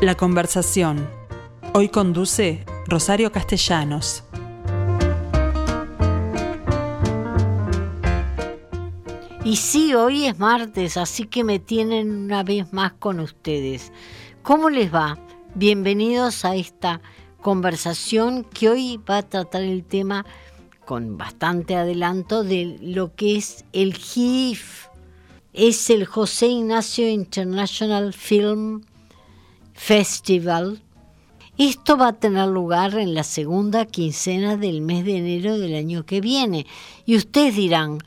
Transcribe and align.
La 0.00 0.14
conversación. 0.14 1.08
Hoy 1.72 1.88
conduce 1.88 2.66
Rosario 2.86 3.32
Castellanos. 3.32 4.24
Y 9.42 9.56
sí, 9.56 9.94
hoy 9.94 10.26
es 10.26 10.38
martes, 10.38 10.98
así 10.98 11.24
que 11.24 11.44
me 11.44 11.58
tienen 11.58 12.10
una 12.10 12.42
vez 12.42 12.74
más 12.74 12.92
con 12.92 13.20
ustedes. 13.20 13.90
¿Cómo 14.42 14.68
les 14.68 14.94
va? 14.94 15.18
Bienvenidos 15.54 16.44
a 16.44 16.56
esta 16.56 17.00
conversación 17.40 18.44
que 18.44 18.68
hoy 18.68 19.00
va 19.08 19.18
a 19.18 19.22
tratar 19.22 19.62
el 19.62 19.82
tema 19.82 20.26
con 20.84 21.16
bastante 21.16 21.74
adelanto 21.74 22.44
de 22.44 22.76
lo 22.82 23.14
que 23.14 23.38
es 23.38 23.64
el 23.72 23.94
GIF. 23.94 24.88
Es 25.54 25.88
el 25.88 26.04
José 26.04 26.48
Ignacio 26.48 27.08
International 27.08 28.12
Film 28.12 28.82
Festival. 29.76 30.82
Esto 31.58 31.96
va 31.96 32.08
a 32.08 32.12
tener 32.14 32.48
lugar 32.48 32.98
en 32.98 33.14
la 33.14 33.22
segunda 33.22 33.84
quincena 33.84 34.56
del 34.56 34.80
mes 34.80 35.04
de 35.04 35.18
enero 35.18 35.58
del 35.58 35.76
año 35.76 36.04
que 36.04 36.20
viene. 36.20 36.66
Y 37.04 37.16
ustedes 37.16 37.54
dirán, 37.54 37.98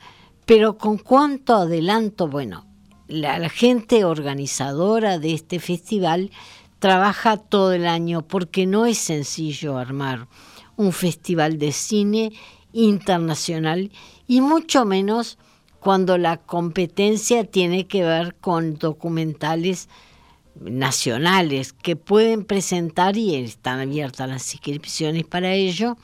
pero 0.44 0.76
¿con 0.76 0.98
cuánto 0.98 1.54
adelanto? 1.54 2.28
Bueno, 2.28 2.66
la, 3.06 3.48
gente 3.48 4.04
organizadora 4.04 5.18
de 5.18 5.32
este 5.32 5.58
festival 5.58 6.30
trabaja 6.80 7.36
todo 7.36 7.72
el 7.72 7.86
año 7.86 8.22
porque 8.22 8.66
no 8.66 8.84
es 8.84 8.98
sencillo 8.98 9.78
armar 9.78 10.28
un 10.76 10.92
festival 10.92 11.58
de 11.58 11.72
cine 11.72 12.32
internacional 12.72 13.90
y 14.26 14.40
mucho 14.40 14.84
menos 14.84 15.38
cuando 15.78 16.18
la 16.18 16.36
competencia 16.36 17.44
tiene 17.44 17.86
que 17.86 18.02
ver 18.02 18.34
con 18.34 18.76
documentales 18.76 19.88
nacionales 20.60 21.72
que 21.72 21.96
pueden 21.96 22.44
presentar 22.44 23.16
y 23.16 23.34
están 23.34 23.80
abiertas 23.80 24.28
las 24.28 24.52
inscripciones 24.52 25.24
para 25.24 25.52
ello 25.54 25.96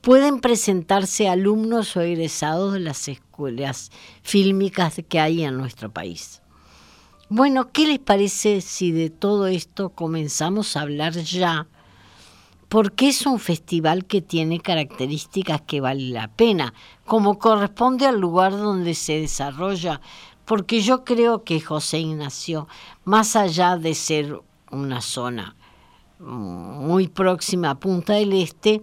pueden 0.00 0.40
presentarse 0.40 1.28
alumnos 1.28 1.96
o 1.96 2.00
egresados 2.00 2.74
de 2.74 2.80
las 2.80 3.08
escuelas 3.08 3.90
fílmicas 4.22 5.00
que 5.08 5.20
hay 5.20 5.44
en 5.44 5.56
nuestro 5.56 5.90
país. 5.92 6.40
Bueno, 7.28 7.70
¿qué 7.72 7.86
les 7.86 7.98
parece 7.98 8.60
si 8.60 8.90
de 8.90 9.10
todo 9.10 9.46
esto 9.48 9.90
comenzamos 9.90 10.76
a 10.76 10.82
hablar 10.82 11.12
ya? 11.12 11.66
Porque 12.68 13.08
es 13.08 13.26
un 13.26 13.38
festival 13.38 14.06
que 14.06 14.22
tiene 14.22 14.60
características 14.60 15.62
que 15.62 15.80
vale 15.80 16.08
la 16.08 16.28
pena, 16.28 16.72
como 17.04 17.38
corresponde 17.38 18.06
al 18.06 18.18
lugar 18.18 18.52
donde 18.52 18.94
se 18.94 19.20
desarrolla, 19.20 20.00
porque 20.48 20.80
yo 20.80 21.04
creo 21.04 21.44
que 21.44 21.60
José 21.60 21.98
Ignacio, 21.98 22.68
más 23.04 23.36
allá 23.36 23.76
de 23.76 23.94
ser 23.94 24.40
una 24.70 25.02
zona 25.02 25.56
muy 26.18 27.06
próxima 27.06 27.68
a 27.68 27.78
Punta 27.78 28.14
del 28.14 28.32
Este, 28.32 28.82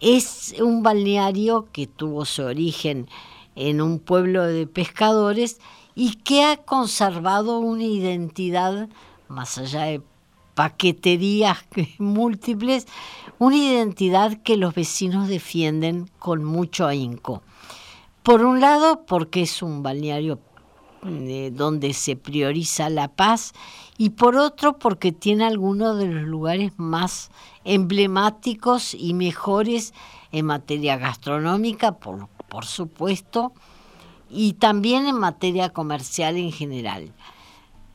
es 0.00 0.54
un 0.58 0.82
balneario 0.82 1.68
que 1.72 1.86
tuvo 1.86 2.24
su 2.24 2.42
origen 2.42 3.06
en 3.54 3.82
un 3.82 3.98
pueblo 3.98 4.44
de 4.44 4.66
pescadores 4.66 5.60
y 5.94 6.14
que 6.14 6.42
ha 6.42 6.56
conservado 6.56 7.58
una 7.58 7.84
identidad, 7.84 8.88
más 9.28 9.58
allá 9.58 9.82
de 9.82 10.00
paqueterías 10.54 11.58
múltiples, 11.98 12.86
una 13.38 13.56
identidad 13.56 14.40
que 14.42 14.56
los 14.56 14.74
vecinos 14.74 15.28
defienden 15.28 16.10
con 16.18 16.44
mucho 16.44 16.86
ahínco. 16.86 17.42
Por 18.22 18.42
un 18.42 18.62
lado, 18.62 19.04
porque 19.04 19.42
es 19.42 19.62
un 19.62 19.82
balneario 19.82 20.40
donde 21.04 21.92
se 21.92 22.16
prioriza 22.16 22.88
la 22.88 23.08
paz 23.08 23.52
y 23.98 24.10
por 24.10 24.36
otro 24.36 24.78
porque 24.78 25.12
tiene 25.12 25.44
algunos 25.44 25.98
de 25.98 26.06
los 26.06 26.24
lugares 26.24 26.72
más 26.76 27.30
emblemáticos 27.64 28.94
y 28.94 29.14
mejores 29.14 29.92
en 30.32 30.46
materia 30.46 30.96
gastronómica, 30.96 31.92
por, 31.98 32.28
por 32.48 32.64
supuesto, 32.64 33.52
y 34.30 34.54
también 34.54 35.06
en 35.06 35.18
materia 35.18 35.68
comercial 35.70 36.36
en 36.36 36.50
general. 36.50 37.12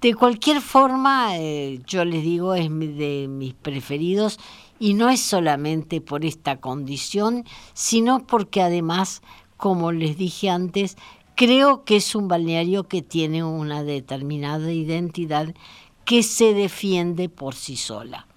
De 0.02 0.14
cualquier 0.14 0.62
forma, 0.62 1.38
eh, 1.38 1.82
yo 1.86 2.06
les 2.06 2.24
digo, 2.24 2.56
es 2.56 2.70
de 2.70 3.28
mis 3.30 3.54
preferidos 3.54 4.40
y 4.80 4.94
no 4.94 5.10
es 5.10 5.20
solamente 5.20 6.00
por 6.00 6.24
esta 6.24 6.62
condición, 6.62 7.44
sino 7.74 8.26
porque 8.26 8.62
además, 8.62 9.22
como 9.58 9.92
les 9.92 10.18
dije 10.18 10.50
antes, 10.50 10.96
creo 11.40 11.86
que 11.86 11.96
es 11.96 12.16
un 12.16 12.28
balneario 12.28 12.90
que 12.90 13.02
tiene 13.02 13.46
una 13.46 13.82
determinada 13.82 14.74
identidad 14.74 15.56
que 16.04 16.22
se 16.22 16.54
defiende 16.54 17.30
por 17.30 17.56
sí 17.56 17.78
sola. 17.78 18.28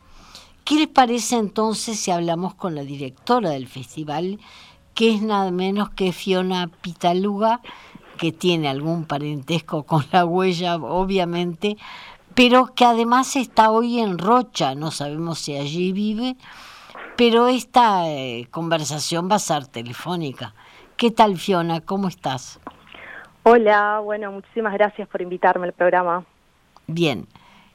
¿Qué 0.64 0.76
les 0.76 0.86
parece 0.86 1.34
entonces 1.34 1.98
si 1.98 2.12
hablamos 2.12 2.54
con 2.54 2.76
la 2.76 2.84
directora 2.84 3.50
del 3.50 3.66
festival, 3.66 4.38
que 4.94 5.12
es 5.12 5.20
nada 5.20 5.50
menos 5.50 5.90
que 5.90 6.12
Fiona 6.12 6.68
Pitaluga, 6.80 7.60
que 8.18 8.30
tiene 8.30 8.68
algún 8.68 9.04
parentesco 9.04 9.82
con 9.82 10.04
la 10.12 10.24
huella, 10.24 10.76
obviamente, 10.76 11.76
pero 12.36 12.72
que 12.72 12.84
además 12.84 13.34
está 13.34 13.72
hoy 13.72 13.98
en 13.98 14.16
Rocha, 14.16 14.76
no 14.76 14.92
sabemos 14.92 15.40
si 15.40 15.56
allí 15.56 15.90
vive, 15.90 16.36
pero 17.16 17.48
esta 17.48 18.08
eh, 18.08 18.46
conversación 18.52 19.28
va 19.28 19.34
a 19.34 19.40
ser 19.40 19.66
telefónica. 19.66 20.54
¿Qué 20.96 21.10
tal, 21.10 21.36
Fiona? 21.36 21.80
¿Cómo 21.80 22.06
estás? 22.06 22.60
Hola, 23.44 23.98
bueno, 23.98 24.30
muchísimas 24.30 24.72
gracias 24.74 25.08
por 25.08 25.20
invitarme 25.20 25.66
al 25.66 25.72
programa. 25.72 26.24
Bien. 26.86 27.26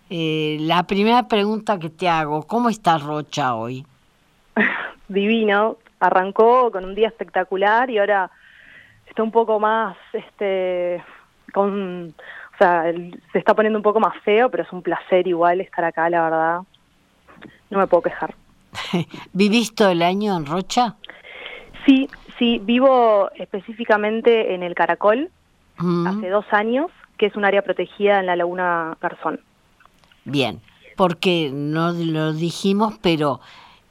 Eh, 0.10 0.58
la 0.62 0.84
primera 0.88 1.28
pregunta 1.28 1.78
que 1.78 1.90
te 1.90 2.08
hago, 2.08 2.44
¿cómo 2.44 2.70
está 2.70 2.98
Rocha 2.98 3.56
hoy? 3.56 3.86
Divino, 5.10 5.76
arrancó 6.00 6.72
con 6.72 6.86
un 6.86 6.96
día 6.96 7.10
espectacular 7.10 7.90
y 7.90 7.98
ahora 7.98 8.32
está 9.06 9.24
un 9.24 9.32
poco 9.32 9.60
más, 9.60 9.98
este, 10.14 11.04
con, 11.54 12.14
o 12.54 12.58
sea, 12.58 12.84
se 13.34 13.38
está 13.38 13.54
poniendo 13.54 13.78
un 13.78 13.84
poco 13.84 14.00
más 14.00 14.18
feo, 14.24 14.50
pero 14.50 14.64
es 14.64 14.72
un 14.72 14.82
placer 14.82 15.28
igual 15.28 15.60
estar 15.60 15.84
acá, 15.84 16.10
la 16.10 16.24
verdad. 16.24 16.60
No 17.70 17.80
me 17.80 17.88
puedo 17.88 18.04
quejar. 18.04 18.34
¿Vivís 19.34 19.76
todo 19.76 19.90
el 19.90 20.02
año 20.02 20.38
en 20.38 20.46
Rocha? 20.46 20.96
Sí, 21.86 22.10
sí, 22.40 22.62
vivo 22.64 23.30
específicamente 23.36 24.54
en 24.54 24.64
el 24.64 24.74
Caracol, 24.74 25.30
hace 25.78 26.30
dos 26.30 26.46
años, 26.52 26.92
que 27.18 27.28
es 27.28 27.36
un 27.36 27.46
área 27.46 27.62
protegida 27.62 28.20
en 28.20 28.26
la 28.26 28.36
Laguna 28.36 28.98
Garzón. 29.02 29.40
Bien, 30.26 30.62
porque 30.96 31.52
no 31.54 31.92
lo 31.92 32.34
dijimos, 32.34 32.96
pero 33.02 33.40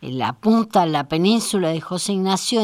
la 0.00 0.34
punta, 0.34 0.86
la 0.86 1.08
península 1.08 1.70
de 1.70 1.80
José 1.80 2.12
Ignacio 2.12 2.60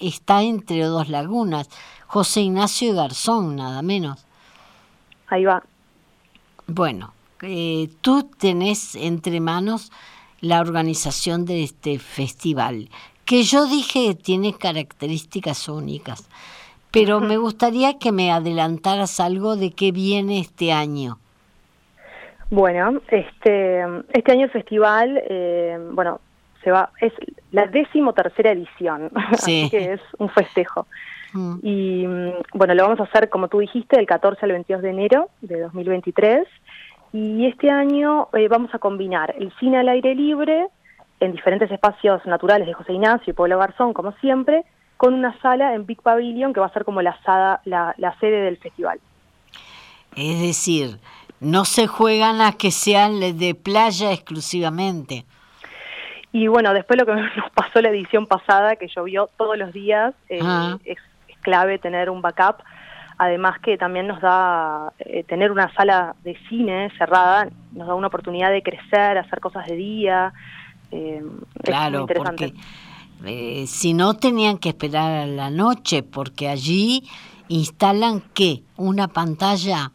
está 0.00 0.42
entre 0.42 0.84
dos 0.84 1.08
lagunas, 1.08 1.68
José 2.06 2.40
Ignacio 2.40 2.90
y 2.90 2.94
Garzón, 2.94 3.56
nada 3.56 3.82
menos. 3.82 4.26
Ahí 5.28 5.44
va. 5.44 5.62
Bueno, 6.66 7.12
eh, 7.42 7.88
tú 8.00 8.28
tenés 8.38 8.94
entre 8.94 9.40
manos 9.40 9.92
la 10.40 10.60
organización 10.60 11.44
de 11.44 11.62
este 11.62 11.98
festival, 11.98 12.88
que 13.24 13.42
yo 13.42 13.66
dije 13.66 14.14
tiene 14.14 14.54
características 14.54 15.68
únicas, 15.68 16.28
pero 16.92 17.20
me 17.20 17.36
gustaría 17.36 17.98
que 17.98 18.12
me 18.12 18.32
adelantaras 18.32 19.20
algo 19.20 19.56
de 19.56 19.72
qué 19.72 19.92
viene 19.92 20.40
este 20.40 20.72
año. 20.72 21.18
Bueno, 22.50 23.00
este, 23.08 23.84
este 24.12 24.32
año 24.32 24.44
el 24.44 24.50
festival, 24.50 25.22
eh, 25.28 25.78
bueno, 25.92 26.20
se 26.64 26.70
va, 26.70 26.90
es 27.00 27.12
la 27.52 27.66
décimo 27.66 28.12
tercera 28.12 28.50
edición, 28.50 29.10
así 29.30 29.68
que 29.70 29.92
es 29.94 30.00
un 30.18 30.28
festejo. 30.30 30.86
Mm. 31.32 31.58
Y 31.62 32.06
mm, 32.06 32.32
bueno, 32.54 32.74
lo 32.74 32.82
vamos 32.82 33.00
a 33.00 33.04
hacer, 33.04 33.28
como 33.28 33.48
tú 33.48 33.60
dijiste, 33.60 33.96
del 33.96 34.06
14 34.06 34.44
al 34.44 34.52
22 34.52 34.82
de 34.82 34.90
enero 34.90 35.28
de 35.40 35.60
2023. 35.60 36.46
Y 37.12 37.46
este 37.46 37.70
año 37.70 38.28
eh, 38.32 38.48
vamos 38.48 38.74
a 38.74 38.78
combinar 38.78 39.34
el 39.38 39.52
cine 39.58 39.78
al 39.78 39.88
aire 39.88 40.14
libre 40.14 40.66
en 41.20 41.32
diferentes 41.32 41.70
espacios 41.70 42.24
naturales 42.26 42.66
de 42.66 42.74
José 42.74 42.94
Ignacio 42.94 43.30
y 43.30 43.34
Pueblo 43.34 43.58
Garzón, 43.58 43.92
como 43.92 44.12
siempre, 44.20 44.64
con 45.00 45.14
una 45.14 45.34
sala 45.40 45.74
en 45.74 45.86
Big 45.86 46.02
Pavilion 46.02 46.52
que 46.52 46.60
va 46.60 46.66
a 46.66 46.72
ser 46.74 46.84
como 46.84 47.00
la, 47.00 47.18
la, 47.64 47.94
la 47.96 48.18
sede 48.18 48.42
del 48.42 48.58
festival. 48.58 49.00
Es 50.14 50.42
decir, 50.42 50.98
no 51.40 51.64
se 51.64 51.86
juegan 51.86 52.42
a 52.42 52.52
que 52.52 52.70
sean 52.70 53.18
de 53.18 53.54
playa 53.54 54.12
exclusivamente. 54.12 55.24
Y 56.32 56.48
bueno, 56.48 56.74
después 56.74 57.00
lo 57.00 57.06
que 57.06 57.14
nos 57.38 57.50
pasó 57.54 57.80
la 57.80 57.88
edición 57.88 58.26
pasada, 58.26 58.76
que 58.76 58.88
llovió 58.88 59.30
todos 59.38 59.56
los 59.56 59.72
días, 59.72 60.12
eh, 60.28 60.40
ah. 60.42 60.76
es, 60.84 60.98
clave 61.40 61.78
tener 61.78 62.10
un 62.10 62.20
backup. 62.20 62.56
Además 63.16 63.58
que 63.60 63.78
también 63.78 64.06
nos 64.06 64.20
da, 64.20 64.92
eh, 64.98 65.24
tener 65.24 65.50
una 65.50 65.72
sala 65.72 66.14
de 66.24 66.36
cine 66.50 66.90
cerrada, 66.98 67.48
nos 67.72 67.88
da 67.88 67.94
una 67.94 68.08
oportunidad 68.08 68.50
de 68.50 68.62
crecer, 68.62 69.16
hacer 69.16 69.40
cosas 69.40 69.64
de 69.66 69.76
día. 69.76 70.34
Eh, 70.92 71.22
claro, 71.64 72.06
porque 72.06 72.52
si 73.66 73.94
no 73.94 74.14
tenían 74.14 74.58
que 74.58 74.70
esperar 74.70 75.12
a 75.12 75.26
la 75.26 75.50
noche, 75.50 76.02
porque 76.02 76.48
allí 76.48 77.08
instalan 77.48 78.22
qué, 78.34 78.62
una 78.76 79.08
pantalla 79.08 79.92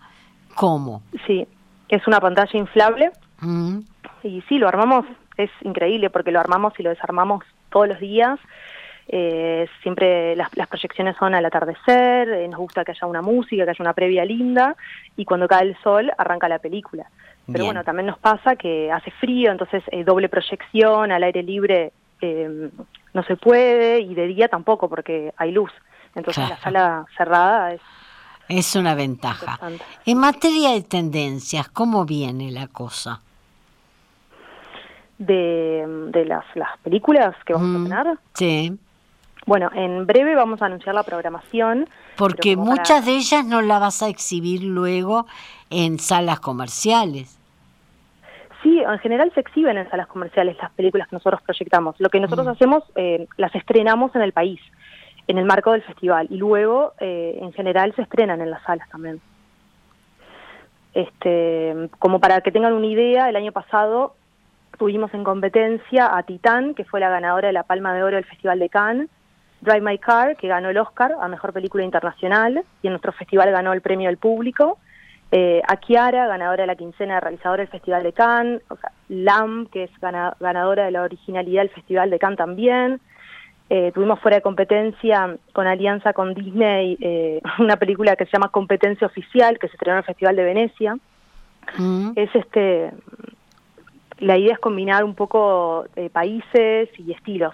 ¿Cómo? 0.56 1.04
Sí, 1.28 1.46
es 1.90 2.08
una 2.08 2.20
pantalla 2.20 2.58
inflable 2.58 3.12
mm. 3.42 3.80
y 4.24 4.42
sí, 4.48 4.58
lo 4.58 4.68
armamos, 4.68 5.06
es 5.38 5.52
increíble 5.62 6.10
porque 6.10 6.32
lo 6.32 6.40
armamos 6.40 6.74
y 6.80 6.84
lo 6.84 6.90
desarmamos 6.90 7.44
todos 7.70 7.90
los 7.90 8.00
días. 8.00 8.40
Eh, 9.08 9.68
siempre 9.84 10.36
las, 10.36 10.50
proyecciones 10.68 11.16
son 11.18 11.36
al 11.36 11.46
atardecer, 11.46 12.28
eh, 12.28 12.48
nos 12.48 12.60
gusta 12.60 12.84
que 12.84 12.92
haya 12.92 13.06
una 13.06 13.22
música, 13.22 13.64
que 13.66 13.70
haya 13.70 13.84
una 13.84 13.94
previa 13.94 14.26
linda 14.26 14.76
y 15.16 15.26
cuando 15.26 15.48
cae 15.48 15.68
el 15.68 15.78
sol 15.84 16.12
arranca 16.18 16.48
la 16.50 16.60
película. 16.60 17.06
Pero 17.52 17.66
bueno, 17.66 17.84
también 17.84 18.08
nos 18.08 18.18
pasa 18.18 18.56
que 18.56 18.92
hace 18.92 19.12
frío, 19.12 19.52
entonces 19.52 19.84
eh, 19.92 20.04
doble 20.04 20.30
proyección 20.30 21.12
al 21.12 21.22
aire 21.22 21.44
libre 21.44 21.92
no 22.22 23.24
se 23.24 23.36
puede 23.38 24.00
y 24.00 24.16
de 24.16 24.28
día 24.28 24.48
tampoco 24.48 24.90
porque 24.90 25.34
hay 25.38 25.52
luz. 25.52 25.72
Entonces 26.16 26.50
la 26.50 26.58
sala 26.58 27.06
cerrada 27.18 27.74
es... 27.74 27.82
Es 28.48 28.76
una 28.76 28.94
ventaja. 28.94 29.60
En 30.06 30.20
materia 30.20 30.72
de 30.72 30.82
tendencias, 30.82 31.68
¿cómo 31.70 32.06
viene 32.06 32.52
la 32.52 32.68
cosa? 32.68 33.22
De, 35.18 35.84
de 36.12 36.26
las, 36.26 36.46
las 36.56 36.78
películas 36.80 37.36
que 37.46 37.54
vamos 37.54 37.92
a 37.92 38.04
tener. 38.04 38.18
Sí. 38.34 38.78
Bueno, 39.46 39.70
en 39.74 40.06
breve 40.06 40.36
vamos 40.36 40.62
a 40.62 40.66
anunciar 40.66 40.94
la 40.94 41.04
programación. 41.04 41.88
Porque 42.18 42.56
muchas 42.56 43.06
de 43.06 43.16
ellas 43.16 43.46
no 43.46 43.62
la 43.62 43.80
vas 43.80 44.02
a 44.04 44.10
exhibir 44.10 44.64
luego 44.64 45.26
en 45.70 46.00
salas 46.00 46.40
comerciales. 46.40 47.38
Sí, 48.66 48.80
en 48.80 48.98
general 48.98 49.32
se 49.36 49.42
exhiben 49.42 49.78
en 49.78 49.88
salas 49.92 50.08
comerciales 50.08 50.58
las 50.58 50.72
películas 50.72 51.08
que 51.08 51.16
nosotros 51.18 51.40
proyectamos. 51.44 51.96
Lo 52.00 52.10
que 52.10 52.20
nosotros 52.20 52.48
mm. 52.48 52.50
hacemos, 52.50 52.84
eh, 52.96 53.28
las 53.38 53.54
estrenamos 53.54 54.16
en 54.16 54.24
el 54.24 54.34
país, 54.34 54.60
en 55.28 55.38
el 55.38 55.46
marco 55.46 55.74
del 55.74 55.84
festival, 55.84 56.26
y 56.32 56.38
luego, 56.38 56.94
eh, 57.00 57.38
en 57.40 57.54
general, 57.54 57.94
se 57.96 58.02
estrenan 58.02 58.42
en 58.42 58.50
las 58.50 58.64
salas 58.64 58.90
también. 58.90 59.22
Este, 60.96 61.90
como 62.00 62.20
para 62.20 62.42
que 62.42 62.52
tengan 62.52 62.74
una 62.74 62.88
idea, 62.88 63.30
el 63.30 63.36
año 63.36 63.52
pasado 63.52 64.16
tuvimos 64.80 65.14
en 65.14 65.24
competencia 65.24 66.18
a 66.18 66.24
Titán, 66.24 66.74
que 66.74 66.86
fue 66.86 67.00
la 67.00 67.10
ganadora 67.10 67.50
de 67.50 67.54
la 67.54 67.64
Palma 67.64 67.94
de 67.94 68.02
Oro 68.02 68.16
del 68.16 68.26
Festival 68.26 68.58
de 68.58 68.70
Cannes, 68.70 69.10
Drive 69.62 69.82
My 69.82 70.00
Car, 70.00 70.38
que 70.38 70.48
ganó 70.48 70.70
el 70.70 70.78
Oscar 70.80 71.14
a 71.22 71.28
Mejor 71.28 71.54
Película 71.54 71.84
Internacional, 71.84 72.64
y 72.82 72.88
en 72.88 72.94
nuestro 72.94 73.12
festival 73.12 73.52
ganó 73.52 73.74
el 73.74 73.82
Premio 73.82 74.10
del 74.10 74.18
Público, 74.18 74.80
eh, 75.38 75.62
a 75.68 75.76
Kiara, 75.76 76.28
ganadora 76.28 76.64
de 76.64 76.68
la 76.68 76.78
quincena 76.78 77.16
de 77.16 77.20
realizadora 77.20 77.62
del 77.62 77.68
Festival 77.68 78.04
de 78.04 78.14
Cannes, 78.14 78.62
o 78.70 78.78
sea, 78.78 78.94
Lam, 79.10 79.66
que 79.66 79.84
es 79.84 79.92
ganadora 80.00 80.86
de 80.86 80.92
la 80.92 81.02
originalidad 81.02 81.64
del 81.64 81.72
Festival 81.72 82.10
de 82.10 82.20
Cannes 82.20 82.38
también. 82.38 83.02
Eh, 83.70 83.92
tuvimos 83.94 84.18
fuera 84.22 84.38
de 84.38 84.42
competencia 84.42 85.36
con 85.52 85.68
alianza 85.68 86.14
con 86.14 86.34
Disney 86.36 86.98
eh, 87.02 87.42
una 87.60 87.76
película 87.76 88.16
que 88.16 88.24
se 88.24 88.32
llama 88.32 88.48
Competencia 88.48 89.08
Oficial, 89.08 89.60
que 89.60 89.68
se 89.68 89.74
estrenó 89.74 89.96
en 89.96 90.04
el 90.04 90.06
Festival 90.06 90.38
de 90.38 90.44
Venecia. 90.46 90.98
Mm. 91.78 92.12
Es 92.16 92.34
este, 92.34 92.94
la 94.20 94.38
idea 94.38 94.54
es 94.54 94.60
combinar 94.60 95.04
un 95.04 95.16
poco 95.16 95.84
países 96.14 96.90
y 96.98 97.12
estilos. 97.12 97.54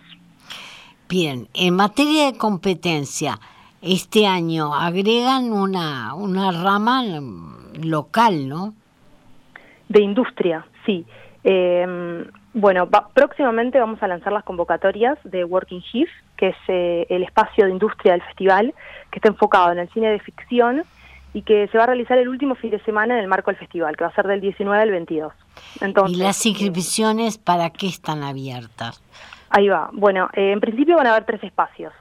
Bien, 1.10 1.48
en 1.56 1.75
materia 1.75 2.28
de 2.28 2.38
competencia, 2.38 3.39
este 3.81 4.28
año 4.28 4.75
agregan 4.75 5.51
una, 5.51 6.13
una 6.13 6.51
rama 6.51 7.01
local, 7.83 8.47
¿no? 8.47 8.73
De 9.89 10.01
industria, 10.01 10.65
sí. 10.85 11.06
Eh, 11.44 12.25
bueno, 12.53 12.89
próximamente 13.13 13.79
vamos 13.79 14.01
a 14.03 14.07
lanzar 14.07 14.33
las 14.33 14.44
convocatorias 14.44 15.18
de 15.23 15.44
Working 15.45 15.81
HIF, 15.91 16.09
que 16.35 16.50
es 16.50 16.56
eh, 16.68 17.06
el 17.09 17.23
espacio 17.23 17.65
de 17.65 17.71
industria 17.71 18.13
del 18.13 18.21
festival, 18.23 18.73
que 19.09 19.19
está 19.19 19.29
enfocado 19.29 19.71
en 19.71 19.79
el 19.79 19.89
cine 19.89 20.09
de 20.09 20.19
ficción 20.19 20.83
y 21.33 21.44
que 21.44 21.69
se 21.69 21.77
va 21.77 21.85
a 21.85 21.88
realizar 21.88 22.18
el 22.18 22.27
último 22.27 22.56
fin 22.56 22.71
de 22.71 22.83
semana 22.83 23.15
en 23.15 23.21
el 23.21 23.27
marco 23.27 23.51
del 23.51 23.57
festival, 23.57 23.95
que 23.95 24.03
va 24.03 24.09
a 24.09 24.15
ser 24.15 24.27
del 24.27 24.41
19 24.41 24.81
al 24.81 24.91
22. 24.91 25.33
Entonces, 25.79 26.18
¿Y 26.18 26.21
las 26.21 26.45
inscripciones 26.45 27.38
para 27.38 27.69
qué 27.69 27.88
están 27.88 28.21
abiertas? 28.21 29.01
Ahí 29.50 29.69
va. 29.69 29.89
Bueno, 29.94 30.29
en 30.33 30.59
principio 30.59 30.97
van 30.97 31.07
a 31.07 31.12
haber 31.12 31.25
tres 31.25 31.44
espacios. 31.44 31.94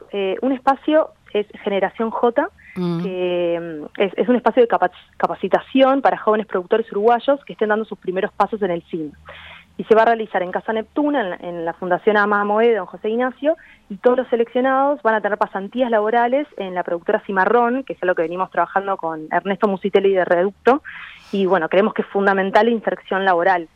un 0.42 0.52
espacio 0.52 1.10
es 1.32 1.46
Generación 1.62 2.10
J, 2.10 2.48
mm. 2.76 3.02
que 3.02 3.60
mm, 3.60 4.00
es, 4.00 4.28
un 4.28 4.36
espacio 4.36 4.62
de 4.62 4.68
capacitación 5.16 6.02
para 6.02 6.18
jóvenes 6.18 6.46
productores 6.46 6.90
uruguayos 6.92 7.44
que 7.44 7.52
estén 7.52 7.68
dando 7.68 7.84
sus 7.84 7.98
primeros 7.98 8.32
pasos 8.32 8.60
en 8.62 8.70
el 8.70 8.82
cine. 8.84 9.12
Y 9.76 9.84
se 9.84 9.94
va 9.94 10.02
a 10.02 10.06
realizar 10.06 10.42
en 10.42 10.50
Casa 10.50 10.74
Neptuna, 10.74 11.38
en, 11.40 11.64
la 11.64 11.72
Fundación 11.72 12.18
Ama 12.18 12.44
de 12.60 12.74
don 12.74 12.86
José 12.86 13.08
Ignacio, 13.08 13.56
y 13.88 13.96
todos 13.96 14.18
los 14.18 14.28
seleccionados 14.28 15.00
van 15.02 15.14
a 15.14 15.20
tener 15.22 15.38
pasantías 15.38 15.90
laborales 15.90 16.46
en 16.58 16.74
la 16.74 16.82
productora 16.82 17.22
Cimarrón, 17.26 17.84
que 17.84 17.94
es 17.94 18.02
lo 18.02 18.14
que 18.14 18.22
venimos 18.22 18.50
trabajando 18.50 18.98
con 18.98 19.28
Ernesto 19.30 19.68
Musitelli 19.68 20.12
de 20.12 20.24
Reducto, 20.26 20.82
y 21.32 21.46
bueno, 21.46 21.68
creemos 21.68 21.94
que 21.94 22.02
es 22.02 22.08
fundamental 22.08 22.66
la 22.66 22.72
inserción 22.72 23.24
laboral. 23.24 23.68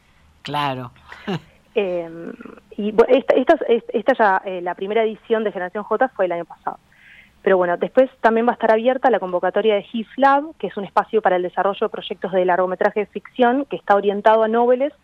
Claro. 0.42 0.92
Eh, 1.76 2.08
y 2.76 2.94
esta, 3.08 3.34
esta, 3.34 3.56
esta 3.66 4.12
ya, 4.14 4.42
eh, 4.44 4.60
la 4.62 4.76
primera 4.76 5.02
edición 5.02 5.42
de 5.42 5.50
Generación 5.50 5.82
J 5.82 6.08
fue 6.10 6.26
el 6.26 6.32
año 6.32 6.44
pasado. 6.44 6.78
Pero 7.44 7.58
bueno, 7.58 7.76
después 7.76 8.10
también 8.22 8.46
va 8.46 8.52
a 8.52 8.54
estar 8.54 8.72
abierta 8.72 9.10
la 9.10 9.20
convocatoria 9.20 9.74
de 9.74 9.84
HIF 9.92 10.08
Lab, 10.16 10.56
que 10.56 10.68
es 10.68 10.76
un 10.78 10.84
espacio 10.86 11.20
para 11.20 11.36
el 11.36 11.42
desarrollo 11.42 11.78
de 11.78 11.90
proyectos 11.90 12.32
de 12.32 12.42
largometraje 12.46 13.00
de 13.00 13.06
ficción 13.06 13.66
que 13.66 13.76
está 13.76 13.94
orientado 13.94 14.42
a 14.42 14.48
noveles, 14.48 14.94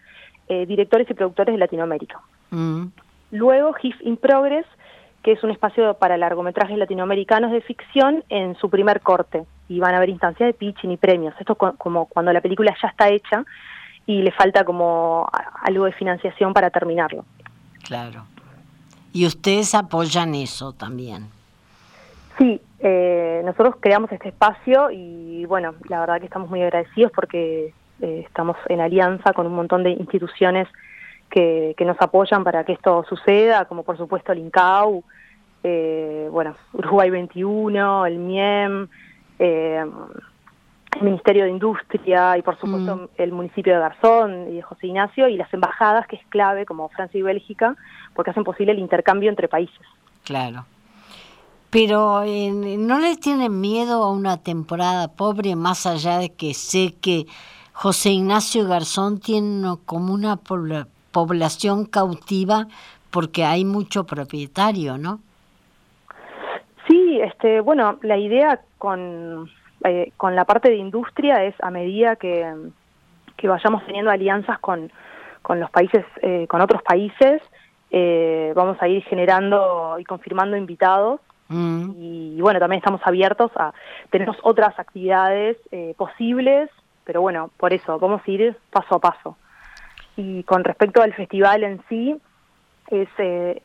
eh, 0.49 0.65
directores 0.65 1.09
y 1.11 1.13
productores 1.13 1.53
de 1.53 1.59
Latinoamérica. 1.59 2.19
Mm. 2.49 2.87
Luego 3.33 3.75
HIF 3.83 3.95
in 4.01 4.17
Progress, 4.17 4.65
que 5.23 5.33
es 5.33 5.45
un 5.45 5.51
espacio 5.51 5.93
para 5.99 6.17
largometrajes 6.17 6.79
latinoamericanos 6.79 7.53
de 7.53 7.61
ficción 7.61 8.25
en 8.31 8.57
su 8.57 8.71
primer 8.71 9.03
corte. 9.03 9.45
Y 9.69 9.79
van 9.79 9.93
a 9.93 9.99
haber 9.99 10.09
instancias 10.09 10.47
de 10.47 10.55
pitching 10.55 10.93
y 10.93 10.97
premios. 10.97 11.35
Esto 11.39 11.53
es 11.53 11.77
como 11.77 12.07
cuando 12.07 12.33
la 12.33 12.41
película 12.41 12.75
ya 12.83 12.89
está 12.89 13.11
hecha 13.11 13.45
y 14.07 14.23
le 14.23 14.33
falta 14.33 14.65
como 14.65 15.29
algo 15.63 15.85
de 15.85 15.93
financiación 15.93 16.55
para 16.55 16.71
terminarlo. 16.71 17.27
Claro. 17.85 18.25
Y 19.13 19.27
ustedes 19.27 19.75
apoyan 19.75 20.35
eso 20.35 20.73
también. 20.73 21.29
Sí, 22.41 22.59
eh, 22.79 23.43
nosotros 23.45 23.75
creamos 23.81 24.11
este 24.13 24.31
espacio 24.31 24.91
y 24.91 25.45
bueno, 25.45 25.75
la 25.91 26.01
verdad 26.01 26.21
que 26.21 26.25
estamos 26.25 26.49
muy 26.49 26.63
agradecidos 26.63 27.13
porque 27.13 27.75
eh, 28.01 28.25
estamos 28.27 28.57
en 28.71 28.81
alianza 28.81 29.35
con 29.35 29.47
un 29.47 29.55
montón 29.55 29.83
de 29.83 29.91
instituciones 29.91 30.67
que, 31.29 31.75
que, 31.77 31.85
nos 31.85 32.01
apoyan 32.01 32.43
para 32.43 32.65
que 32.65 32.73
esto 32.73 33.05
suceda, 33.07 33.67
como 33.67 33.83
por 33.83 33.99
supuesto 33.99 34.33
el 34.33 34.39
INCAU, 34.39 35.05
eh, 35.63 36.29
bueno, 36.33 36.57
Uruguay 36.73 37.11
21, 37.11 38.07
el 38.07 38.19
MIEM, 38.19 38.89
el 39.39 39.91
Ministerio 41.03 41.45
de 41.45 41.51
Industria 41.51 42.39
y 42.39 42.43
por 42.43 42.59
supuesto 42.59 42.97
mm. 42.97 43.09
el 43.19 43.33
municipio 43.33 43.75
de 43.75 43.81
Garzón 43.81 44.49
y 44.51 44.57
de 44.57 44.63
José 44.63 44.87
Ignacio 44.87 45.29
y 45.29 45.37
las 45.37 45.53
embajadas, 45.53 46.07
que 46.07 46.17
es 46.17 46.27
clave, 46.31 46.65
como 46.65 46.89
Francia 46.89 47.19
y 47.19 47.23
Bélgica, 47.23 47.77
porque 48.15 48.31
hacen 48.31 48.45
posible 48.45 48.73
el 48.73 48.79
intercambio 48.79 49.29
entre 49.29 49.47
países. 49.47 49.87
Claro. 50.25 50.65
Pero 51.71 52.23
eh, 52.25 52.51
¿no 52.51 52.99
le 52.99 53.17
tienen 53.17 53.61
miedo 53.61 54.03
a 54.03 54.11
una 54.11 54.39
temporada 54.39 55.07
pobre 55.09 55.55
más 55.55 55.87
allá 55.87 56.19
de 56.19 56.35
que 56.35 56.53
sé 56.53 56.97
que 57.01 57.27
José 57.73 58.11
Ignacio 58.11 58.67
Garzón 58.67 59.21
tiene 59.21 59.77
como 59.87 60.13
una 60.13 60.37
población 60.37 61.85
cautiva 61.87 62.67
porque 63.13 63.45
hay 63.45 63.65
mucho 63.65 64.05
propietario, 64.05 64.99
¿no? 64.99 65.21
Sí, 66.89 67.21
este, 67.21 67.61
bueno, 67.61 67.99
la 68.03 68.17
idea 68.17 68.61
con, 68.79 69.49
eh, 69.85 70.11
con 70.17 70.35
la 70.35 70.45
parte 70.45 70.71
de 70.71 70.77
industria 70.77 71.45
es 71.45 71.55
a 71.61 71.71
medida 71.71 72.17
que, 72.17 72.53
que 73.37 73.47
vayamos 73.47 73.87
teniendo 73.87 74.11
alianzas 74.11 74.59
con, 74.59 74.91
con 75.43 75.61
los 75.61 75.71
países, 75.71 76.05
eh, 76.21 76.47
con 76.49 76.61
otros 76.61 76.83
países, 76.83 77.41
vamos 78.55 78.77
a 78.81 78.89
ir 78.89 79.03
generando 79.05 79.97
y 79.99 80.05
confirmando 80.05 80.57
invitados 80.57 81.21
Mm. 81.51 81.91
Y, 81.99 82.41
bueno, 82.41 82.61
también 82.61 82.79
estamos 82.79 83.01
abiertos 83.05 83.51
a, 83.57 83.75
tenemos 84.11 84.37
otras 84.43 84.79
actividades 84.79 85.59
eh, 85.73 85.95
posibles, 85.97 86.71
pero 87.05 87.21
bueno, 87.21 87.51
por 87.59 87.73
eso, 87.73 87.99
vamos 87.99 88.23
a 88.25 88.31
ir 88.31 88.57
paso 88.71 88.95
a 88.95 89.01
paso. 89.01 89.37
Y 90.17 90.45
con 90.45 90.65
respecto 90.65 91.03
al 91.03 91.13
festival 91.13 91.65
en 91.65 91.83
sí, 91.89 92.17
es 92.91 93.09
eh, 93.19 93.63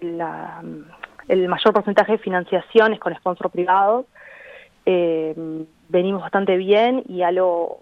el 1.27 1.47
mayor 1.47 1.73
porcentaje 1.73 2.13
de 2.13 2.17
financiación 2.17 2.93
es 2.93 2.99
con 2.99 3.15
sponsor 3.15 3.51
privados. 3.51 4.05
Eh, 4.85 5.65
venimos 5.89 6.21
bastante 6.21 6.57
bien 6.57 7.03
y 7.07 7.21
algo 7.21 7.79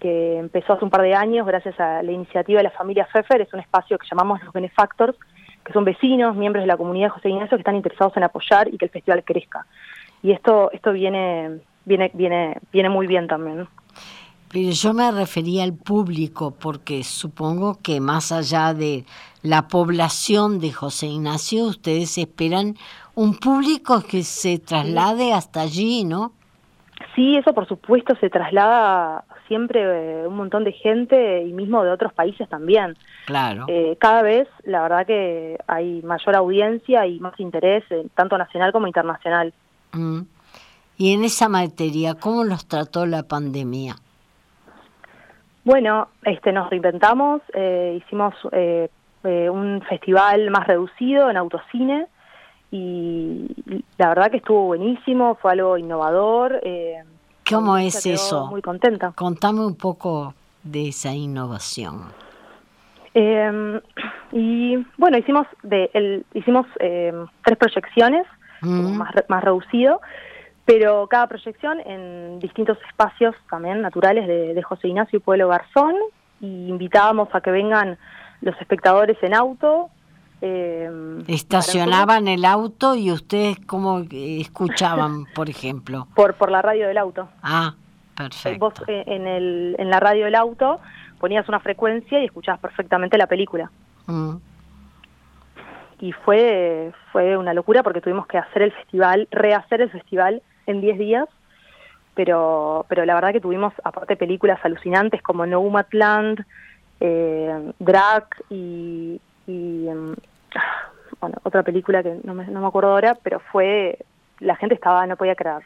que 0.00 0.38
empezó 0.38 0.74
hace 0.74 0.84
un 0.84 0.90
par 0.90 1.02
de 1.02 1.14
años 1.14 1.46
gracias 1.46 1.78
a 1.80 2.02
la 2.02 2.12
iniciativa 2.12 2.58
de 2.58 2.64
la 2.64 2.70
familia 2.70 3.08
Pfeffer 3.12 3.40
es 3.40 3.52
un 3.52 3.60
espacio 3.60 3.98
que 3.98 4.06
llamamos 4.08 4.42
los 4.44 4.52
Benefactors, 4.52 5.16
que 5.68 5.74
son 5.74 5.84
vecinos, 5.84 6.34
miembros 6.34 6.62
de 6.62 6.66
la 6.66 6.78
comunidad 6.78 7.08
de 7.08 7.10
José 7.10 7.28
Ignacio 7.28 7.58
que 7.58 7.60
están 7.60 7.76
interesados 7.76 8.16
en 8.16 8.22
apoyar 8.24 8.72
y 8.72 8.78
que 8.78 8.86
el 8.86 8.90
festival 8.90 9.22
crezca. 9.22 9.66
Y 10.22 10.32
esto 10.32 10.70
esto 10.72 10.92
viene 10.92 11.60
viene 11.84 12.10
viene 12.14 12.56
viene 12.72 12.88
muy 12.88 13.06
bien 13.06 13.28
también. 13.28 13.68
Pero 14.50 14.70
yo 14.70 14.94
me 14.94 15.10
refería 15.12 15.62
al 15.64 15.74
público 15.74 16.54
porque 16.58 17.04
supongo 17.04 17.78
que 17.82 18.00
más 18.00 18.32
allá 18.32 18.72
de 18.72 19.04
la 19.42 19.68
población 19.68 20.58
de 20.58 20.72
José 20.72 21.06
Ignacio, 21.08 21.66
ustedes 21.66 22.16
esperan 22.16 22.76
un 23.14 23.36
público 23.36 24.02
que 24.08 24.22
se 24.22 24.58
traslade 24.58 25.34
hasta 25.34 25.60
allí, 25.60 26.04
¿no? 26.04 26.32
Sí, 27.14 27.36
eso 27.36 27.52
por 27.52 27.68
supuesto 27.68 28.14
se 28.20 28.30
traslada 28.30 29.24
siempre 29.48 29.80
eh, 29.82 30.26
un 30.26 30.36
montón 30.36 30.62
de 30.62 30.72
gente 30.72 31.42
y 31.42 31.52
mismo 31.52 31.82
de 31.82 31.90
otros 31.90 32.12
países 32.12 32.48
también. 32.48 32.96
Claro. 33.26 33.64
Eh, 33.66 33.96
cada 33.98 34.22
vez, 34.22 34.46
la 34.64 34.82
verdad 34.82 35.06
que 35.06 35.58
hay 35.66 36.02
mayor 36.02 36.36
audiencia 36.36 37.06
y 37.06 37.18
más 37.18 37.38
interés, 37.40 37.84
tanto 38.14 38.38
nacional 38.38 38.70
como 38.70 38.86
internacional. 38.86 39.52
Mm. 39.92 40.20
Y 40.98 41.14
en 41.14 41.24
esa 41.24 41.48
materia, 41.48 42.14
¿cómo 42.14 42.44
los 42.44 42.66
trató 42.66 43.06
la 43.06 43.22
pandemia? 43.24 43.96
Bueno, 45.64 46.08
este, 46.22 46.52
nos 46.52 46.70
reinventamos, 46.70 47.42
hicimos 47.96 48.34
un 49.22 49.82
festival 49.88 50.50
más 50.50 50.66
reducido 50.66 51.30
en 51.30 51.36
autocine 51.36 52.06
y 52.70 53.46
la 53.98 54.08
verdad 54.08 54.30
que 54.30 54.38
estuvo 54.38 54.64
buenísimo, 54.64 55.36
fue 55.36 55.52
algo 55.52 55.76
innovador. 55.76 56.60
¿Cómo 57.48 57.76
es 57.76 58.06
eso? 58.06 58.46
Muy 58.46 58.62
contenta. 58.62 59.12
Contame 59.12 59.64
un 59.64 59.76
poco 59.76 60.34
de 60.62 60.88
esa 60.88 61.12
innovación. 61.12 62.12
Eh, 63.14 63.80
y 64.32 64.76
bueno, 64.96 65.18
hicimos 65.18 65.46
de 65.62 65.90
el, 65.94 66.24
hicimos 66.34 66.66
eh, 66.80 67.12
tres 67.44 67.58
proyecciones, 67.58 68.26
mm. 68.60 68.96
más, 68.96 69.10
más 69.28 69.42
reducido, 69.42 70.00
pero 70.64 71.06
cada 71.08 71.26
proyección 71.26 71.80
en 71.80 72.38
distintos 72.40 72.78
espacios 72.88 73.34
también 73.48 73.80
naturales 73.80 74.26
de, 74.26 74.54
de 74.54 74.62
José 74.62 74.88
Ignacio 74.88 75.16
y 75.16 75.20
Pueblo 75.20 75.48
Garzón, 75.48 75.94
y 76.40 76.68
invitábamos 76.68 77.28
a 77.32 77.40
que 77.40 77.50
vengan 77.50 77.98
los 78.42 78.54
espectadores 78.60 79.16
en 79.22 79.34
auto, 79.34 79.90
eh, 80.40 80.90
Estacionaban 81.26 82.28
el 82.28 82.44
auto 82.44 82.94
y 82.94 83.10
ustedes 83.10 83.58
cómo 83.66 84.02
escuchaban, 84.10 85.26
por 85.34 85.50
ejemplo. 85.50 86.06
Por 86.14 86.34
por 86.34 86.50
la 86.50 86.62
radio 86.62 86.86
del 86.86 86.98
auto. 86.98 87.28
Ah, 87.42 87.74
perfecto. 88.16 88.58
Vos 88.58 88.74
eh, 88.86 89.04
en 89.06 89.26
el 89.26 89.76
en 89.78 89.90
la 89.90 90.00
radio 90.00 90.26
del 90.26 90.34
auto 90.34 90.80
ponías 91.18 91.48
una 91.48 91.60
frecuencia 91.60 92.20
y 92.20 92.26
escuchabas 92.26 92.60
perfectamente 92.60 93.18
la 93.18 93.26
película. 93.26 93.70
Mm. 94.06 94.36
Y 96.00 96.12
fue 96.12 96.92
fue 97.10 97.36
una 97.36 97.52
locura 97.52 97.82
porque 97.82 98.00
tuvimos 98.00 98.26
que 98.26 98.38
hacer 98.38 98.62
el 98.62 98.72
festival, 98.72 99.26
rehacer 99.32 99.80
el 99.80 99.90
festival 99.90 100.42
en 100.66 100.80
10 100.80 100.98
días. 100.98 101.28
Pero, 102.14 102.84
pero 102.88 103.04
la 103.04 103.14
verdad 103.14 103.32
que 103.32 103.40
tuvimos, 103.40 103.72
aparte, 103.84 104.16
películas 104.16 104.58
alucinantes 104.64 105.22
como 105.22 105.46
Nomadland, 105.46 106.44
eh, 106.98 107.72
Drag 107.78 108.26
y, 108.50 109.20
y 109.48 109.88
em, 109.88 110.14
bueno, 111.20 111.36
otra 111.42 111.62
película 111.62 112.02
que 112.02 112.20
no 112.22 112.34
me, 112.34 112.46
no 112.46 112.60
me 112.60 112.66
acuerdo 112.66 112.90
ahora, 112.90 113.16
pero 113.22 113.40
fue, 113.40 113.98
la 114.38 114.54
gente 114.56 114.74
estaba, 114.74 115.06
no 115.06 115.16
podía 115.16 115.34
creer, 115.34 115.62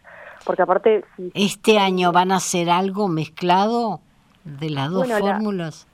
porque 0.46 0.62
aparte... 0.62 1.04
¿Este 1.34 1.78
año 1.78 2.12
van 2.12 2.32
a 2.32 2.36
hacer 2.36 2.70
algo 2.70 3.08
mezclado 3.08 4.00
de 4.44 4.70
las 4.70 4.90
dos 4.90 5.08
fórmulas? 5.12 5.86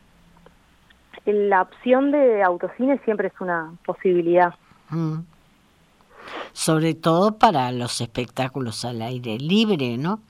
La, 1.24 1.62
opción 1.62 2.10
de 2.10 2.42
autocine 2.42 2.98
siempre 3.04 3.28
es 3.28 3.40
una 3.40 3.72
posibilidad. 3.84 4.54
Mm. 4.90 5.20
Sobre 6.52 6.94
todo 6.94 7.38
para 7.38 7.72
los 7.72 8.00
espectáculos 8.00 8.84
al 8.84 9.02
aire 9.02 9.38
libre, 9.38 9.96
¿no? 9.98 10.20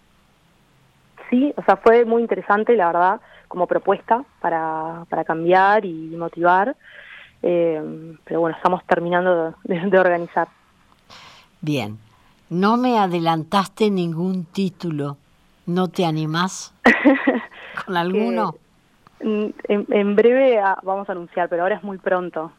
Sí, 1.31 1.53
o 1.57 1.62
sea, 1.62 1.77
fue 1.77 2.05
muy 2.05 2.23
interesante, 2.23 2.75
la 2.77 2.87
verdad, 2.87 3.21
como 3.49 3.67
propuesta 3.67 4.25
para, 4.41 5.05
para 5.09 5.25
cambiar 5.25 5.85
y 5.85 5.93
motivar. 6.17 6.75
Eh, 7.42 8.16
pero 8.25 8.40
bueno, 8.40 8.57
estamos 8.57 8.85
terminando 8.87 9.54
de, 9.64 9.99
organizar. 9.99 10.49
Bien, 11.61 11.99
no 12.50 12.76
me 12.76 12.99
adelantaste 12.99 13.90
ningún 13.90 14.45
título, 14.45 15.16
¿no 15.66 15.88
te 15.88 16.04
animás 16.04 16.75
con 17.85 17.97
alguno? 17.97 18.54
en, 19.21 20.16
breve 20.16 20.61
ah, 20.61 20.78
vamos 20.83 21.09
a 21.09 21.12
anunciar, 21.12 21.49
pero 21.49 21.62
ahora 21.62 21.76
es 21.76 21.83
muy 21.83 21.99
pronto. 21.99 22.52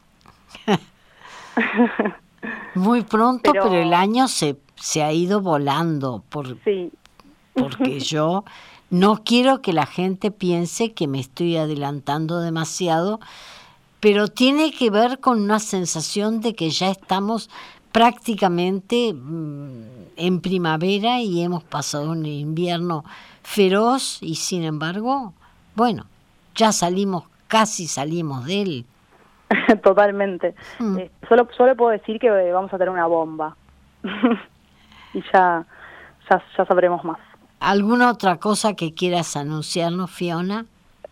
muy 2.75 3.03
pronto, 3.03 3.51
pero, 3.51 3.73
el 3.73 3.93
año 3.93 4.27
se, 4.27 4.57
se 4.75 5.03
ha 5.03 5.11
ido 5.11 5.41
volando 5.41 6.23
por, 6.29 6.57
sí. 6.63 6.91
porque 7.53 7.99
yo 8.11 8.43
no 8.89 9.21
quiero 9.23 9.61
que 9.61 9.73
la 9.73 9.85
gente 9.85 10.31
piense 10.31 10.93
que 10.93 11.07
me 11.07 11.19
estoy 11.19 11.57
adelantando 11.57 12.39
demasiado 12.39 13.19
pero 13.99 14.27
tiene 14.27 14.71
que 14.71 14.89
ver 14.89 15.19
con 15.19 15.41
una 15.41 15.59
sensación 15.59 16.41
de 16.41 16.55
que 16.55 16.69
ya 16.69 16.89
estamos 16.89 17.49
prácticamente 17.91 19.13
mm, 19.13 19.83
en 20.15 20.41
primavera 20.41 21.19
y 21.19 21.41
hemos 21.41 21.63
pasado 21.63 22.11
un 22.11 22.25
invierno 22.25 23.03
feroz 23.43 24.19
y 24.21 24.35
sin 24.35 24.63
embargo, 24.63 25.33
bueno, 25.75 26.05
ya 26.55 26.71
salimos, 26.71 27.23
casi 27.47 27.87
salimos 27.87 28.45
de 28.45 28.61
él. 28.61 28.85
Totalmente. 29.83 30.55
Mm. 30.79 30.97
Eh, 30.99 31.11
solo, 31.27 31.47
solo 31.57 31.75
puedo 31.75 31.91
decir 31.91 32.19
que 32.19 32.29
vamos 32.51 32.73
a 32.73 32.77
tener 32.77 32.91
una 32.91 33.07
bomba 33.07 33.55
y 35.13 35.21
ya, 35.33 35.65
ya, 36.29 36.43
ya 36.57 36.65
sabremos 36.65 37.03
más. 37.03 37.19
¿Alguna 37.59 38.09
otra 38.11 38.37
cosa 38.37 38.75
que 38.75 38.93
quieras 38.93 39.35
anunciarnos, 39.35 40.11
Fiona? 40.11 40.65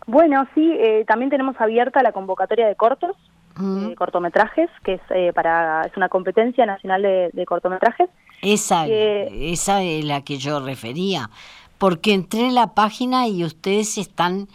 Bueno, 0.08 0.48
sí, 0.54 0.74
eh, 0.80 1.04
también 1.06 1.30
tenemos 1.30 1.54
abierta 1.60 2.02
la 2.02 2.12
convocatoria 2.12 2.66
de 2.66 2.74
cortos, 2.76 3.14
mm. 3.56 3.92
cortometrajes, 3.92 4.70
que 4.82 4.94
es 4.94 5.00
eh, 5.10 5.32
para 5.34 5.82
es 5.82 5.94
una 5.98 6.08
competencia 6.08 6.64
nacional 6.64 7.02
de, 7.02 7.44
cortometrajes. 7.46 8.08
Esa, 8.40 8.86
esa 8.86 9.82
es 9.82 10.06
la 10.06 10.22
que 10.22 10.38
yo 10.38 10.60
refería, 10.60 11.28
porque 11.76 12.14
entré 12.14 12.46
en 12.46 12.54
la 12.54 12.68
página 12.68 13.28
y 13.28 13.44
ustedes 13.44 13.98
están 13.98 14.48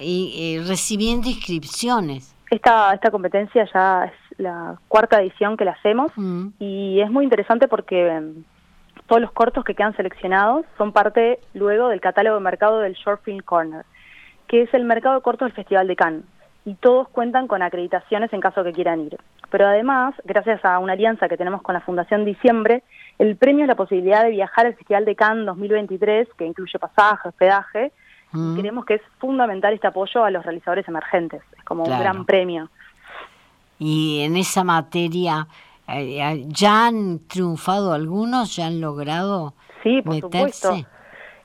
eh, 0.00 0.62
recibiendo 0.68 1.28
inscripciones. 1.28 2.32
Esta, 2.52 2.94
esta 2.94 3.10
competencia 3.10 3.68
ya 3.74 4.04
es 4.04 4.38
la 4.38 4.78
cuarta 4.86 5.20
edición 5.20 5.56
que 5.56 5.64
la 5.64 5.72
hacemos 5.72 6.12
mm. 6.14 6.46
y 6.60 7.00
es 7.00 7.10
muy 7.10 7.24
interesante 7.24 7.66
porque 7.66 8.06
em, 8.06 8.44
todos 9.08 9.20
los 9.20 9.32
cortos 9.32 9.64
que 9.64 9.74
quedan 9.74 9.96
seleccionados 9.96 10.64
son 10.78 10.92
parte 10.92 11.40
luego 11.54 11.88
del 11.88 12.00
catálogo 12.00 12.36
de 12.36 12.44
mercado 12.44 12.78
del 12.78 12.94
Short 12.94 13.24
Film 13.24 13.40
Corner 13.40 13.84
que 14.48 14.62
es 14.62 14.74
el 14.74 14.84
mercado 14.84 15.20
corto 15.22 15.44
del 15.44 15.54
Festival 15.54 15.86
de 15.86 15.96
Cannes, 15.96 16.24
y 16.64 16.74
todos 16.74 17.08
cuentan 17.08 17.46
con 17.46 17.62
acreditaciones 17.62 18.32
en 18.32 18.40
caso 18.40 18.64
que 18.64 18.72
quieran 18.72 19.00
ir. 19.00 19.16
Pero 19.50 19.68
además, 19.68 20.14
gracias 20.24 20.64
a 20.64 20.78
una 20.80 20.94
alianza 20.94 21.28
que 21.28 21.36
tenemos 21.36 21.62
con 21.62 21.74
la 21.74 21.80
Fundación 21.80 22.24
Diciembre, 22.24 22.82
el 23.18 23.36
premio 23.36 23.64
es 23.64 23.68
la 23.68 23.76
posibilidad 23.76 24.24
de 24.24 24.30
viajar 24.30 24.66
al 24.66 24.74
Festival 24.74 25.04
de 25.04 25.14
Cannes 25.14 25.46
2023, 25.46 26.28
que 26.36 26.44
incluye 26.44 26.78
pasaje, 26.78 27.28
hospedaje, 27.28 27.92
y 28.32 28.38
mm. 28.38 28.58
creemos 28.58 28.84
que 28.84 28.94
es 28.94 29.02
fundamental 29.18 29.74
este 29.74 29.86
apoyo 29.86 30.24
a 30.24 30.30
los 30.30 30.44
realizadores 30.44 30.86
emergentes, 30.88 31.42
es 31.56 31.64
como 31.64 31.84
un 31.84 31.98
gran 31.98 32.24
premio. 32.24 32.68
Y 33.78 34.22
en 34.22 34.36
esa 34.36 34.64
materia, 34.64 35.46
eh, 35.86 36.20
eh, 36.20 36.44
¿ya 36.48 36.86
han 36.86 37.20
triunfado 37.28 37.92
algunos? 37.92 38.56
¿Ya 38.56 38.66
han 38.66 38.80
logrado 38.80 39.54
sí, 39.82 40.02
por 40.02 40.20
Supuesto. 40.20 40.74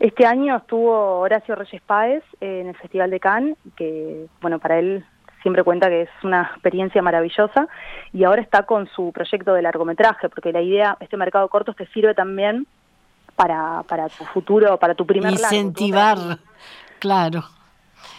Este 0.01 0.25
año 0.25 0.57
estuvo 0.57 1.19
Horacio 1.19 1.53
Reyes 1.53 1.79
Páez 1.83 2.23
en 2.39 2.69
el 2.69 2.75
Festival 2.75 3.11
de 3.11 3.19
Cannes, 3.19 3.55
que 3.77 4.25
bueno, 4.41 4.57
para 4.57 4.79
él 4.79 5.05
siempre 5.43 5.63
cuenta 5.63 5.89
que 5.89 6.01
es 6.01 6.09
una 6.23 6.41
experiencia 6.53 7.03
maravillosa 7.03 7.67
y 8.11 8.23
ahora 8.23 8.41
está 8.41 8.63
con 8.63 8.89
su 8.95 9.11
proyecto 9.11 9.53
de 9.53 9.61
largometraje, 9.61 10.27
porque 10.27 10.51
la 10.51 10.61
idea, 10.61 10.97
este 11.01 11.17
mercado 11.17 11.47
corto 11.49 11.75
te 11.75 11.85
sirve 11.89 12.15
también 12.15 12.65
para, 13.35 13.83
para 13.83 14.09
tu 14.09 14.25
futuro, 14.25 14.75
para 14.77 14.95
tu 14.95 15.05
primer 15.05 15.33
Incentivar, 15.33 16.39
claro. 16.97 17.43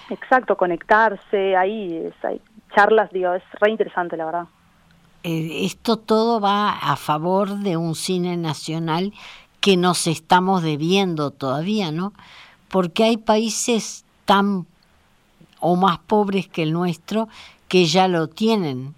Exacto, 0.08 0.56
conectarse, 0.56 1.56
ahí 1.56 2.08
hay 2.22 2.40
charlas, 2.76 3.10
digo, 3.10 3.34
es 3.34 3.42
re 3.60 3.72
interesante 3.72 4.16
la 4.16 4.26
verdad. 4.26 4.44
Eh, 5.24 5.64
esto 5.64 5.96
todo 5.96 6.40
va 6.40 6.78
a 6.78 6.94
favor 6.96 7.58
de 7.58 7.76
un 7.76 7.96
cine 7.96 8.36
nacional 8.36 9.12
que 9.62 9.76
nos 9.76 10.08
estamos 10.08 10.62
debiendo 10.62 11.30
todavía, 11.30 11.92
¿no? 11.92 12.12
Porque 12.68 13.04
hay 13.04 13.16
países 13.16 14.04
tan 14.24 14.66
o 15.60 15.76
más 15.76 15.98
pobres 15.98 16.48
que 16.48 16.64
el 16.64 16.72
nuestro 16.72 17.28
que 17.68 17.86
ya 17.86 18.08
lo 18.08 18.26
tienen. 18.26 18.94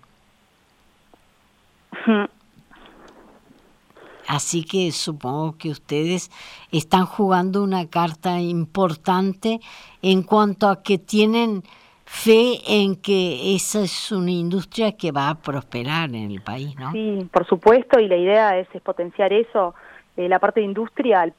Así 4.26 4.64
que 4.64 4.90
supongo 4.90 5.56
que 5.58 5.68
ustedes 5.68 6.30
están 6.72 7.04
jugando 7.04 7.62
una 7.62 7.86
carta 7.86 8.40
importante 8.40 9.60
en 10.00 10.22
cuanto 10.22 10.68
a 10.68 10.82
que 10.82 10.96
tienen 10.96 11.62
fe 12.06 12.60
en 12.66 12.96
que 12.96 13.54
esa 13.54 13.82
es 13.82 14.12
una 14.12 14.30
industria 14.30 14.92
que 14.92 15.12
va 15.12 15.28
a 15.28 15.34
prosperar 15.34 16.08
en 16.14 16.30
el 16.30 16.40
país, 16.40 16.74
¿no? 16.78 16.92
Sí, 16.92 17.28
por 17.30 17.46
supuesto, 17.46 18.00
y 18.00 18.08
la 18.08 18.16
idea 18.16 18.58
es, 18.58 18.66
es 18.72 18.80
potenciar 18.80 19.32
eso 19.32 19.74
eh, 20.16 20.28
la 20.28 20.38
parte 20.38 20.60
de 20.60 20.66
industria 20.66 21.32